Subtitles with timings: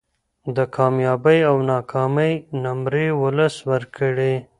[0.55, 4.33] د کامیابۍ او ناکامۍ نمرې ولس ورکړي